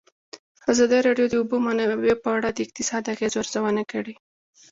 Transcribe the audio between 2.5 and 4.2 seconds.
د اقتصادي اغېزو ارزونه کړې.